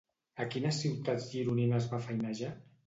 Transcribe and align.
A 0.45 0.47
quines 0.55 0.79
ciutats 0.85 1.31
gironines 1.37 1.91
va 1.95 2.05
feinejar? 2.09 2.55